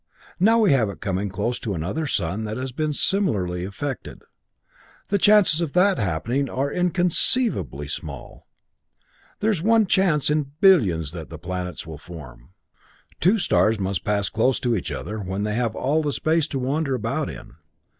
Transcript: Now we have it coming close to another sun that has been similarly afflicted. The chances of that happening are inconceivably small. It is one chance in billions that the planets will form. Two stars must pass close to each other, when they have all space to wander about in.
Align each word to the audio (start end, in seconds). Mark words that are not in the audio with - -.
Now 0.39 0.57
we 0.57 0.71
have 0.71 0.89
it 0.89 0.99
coming 0.99 1.29
close 1.29 1.59
to 1.59 1.75
another 1.75 2.07
sun 2.07 2.43
that 2.45 2.57
has 2.57 2.71
been 2.71 2.91
similarly 2.91 3.63
afflicted. 3.65 4.23
The 5.09 5.19
chances 5.19 5.61
of 5.61 5.73
that 5.73 5.99
happening 5.99 6.49
are 6.49 6.71
inconceivably 6.73 7.87
small. 7.87 8.47
It 9.39 9.47
is 9.47 9.61
one 9.61 9.85
chance 9.85 10.31
in 10.31 10.53
billions 10.59 11.11
that 11.11 11.29
the 11.29 11.37
planets 11.37 11.85
will 11.85 11.99
form. 11.99 12.49
Two 13.19 13.37
stars 13.37 13.79
must 13.79 14.03
pass 14.03 14.27
close 14.27 14.59
to 14.61 14.75
each 14.75 14.91
other, 14.91 15.19
when 15.19 15.43
they 15.43 15.53
have 15.53 15.75
all 15.75 16.09
space 16.11 16.47
to 16.47 16.57
wander 16.57 16.95
about 16.95 17.29
in. 17.29 17.57